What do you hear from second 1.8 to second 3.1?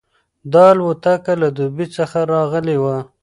څخه راغلې وه.